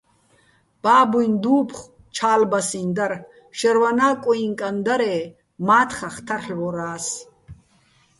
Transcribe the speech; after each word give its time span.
ბაბუიჼ 0.83 1.27
დუფხო̆ 1.43 1.89
ჩა́ლბასიჼ 2.15 2.81
დარ, 2.95 3.13
შერვანა́ 3.57 4.13
კუიჼ 4.23 4.47
კან 4.59 4.75
დარე́ 4.85 5.19
მა́თხახ 5.67 6.15
თარლ'ვორა́ს. 6.27 7.05